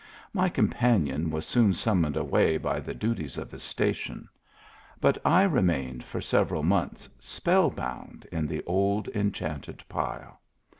[0.33, 4.27] My companion was soon sum moned away by the duties of his station,
[4.99, 10.39] but I re mained for several months spell bound in the old enchanted pile.